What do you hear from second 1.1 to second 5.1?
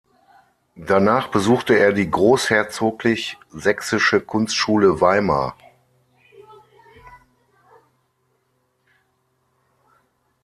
besuchte er die Großherzoglich-Sächsische Kunstschule